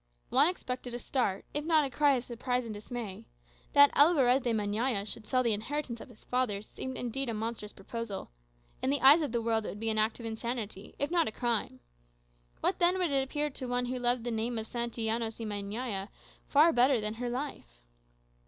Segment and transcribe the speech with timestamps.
[0.31, 3.27] Juan expected a start, if not a cry of surprise and dismay.
[3.73, 7.71] That Alvarez de Meñaya should sell the inheritance of his fathers seemed indeed a monstrous
[7.71, 8.31] proposal.
[8.81, 11.27] In the eyes of the world it would be an act of insanity, if not
[11.27, 11.81] a crime.
[12.61, 16.07] What then would it appear to one who loved the name of Santillanos y Meñaya
[16.47, 17.83] far better than her life?